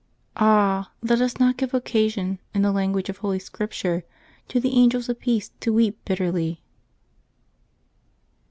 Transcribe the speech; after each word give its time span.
—Ah! 0.35 0.91
let 1.03 1.21
us 1.21 1.39
not 1.39 1.57
give 1.57 1.75
occasion, 1.75 2.39
in 2.55 2.63
the 2.63 2.71
lan 2.71 2.91
guage 2.91 3.07
of 3.07 3.19
Holy 3.19 3.37
Scripture, 3.37 4.03
to 4.47 4.59
the 4.59 4.73
angels 4.75 5.09
of 5.09 5.19
peace 5.19 5.51
to 5.59 5.71
weep 5.71 6.03
bitterly. 6.05 6.63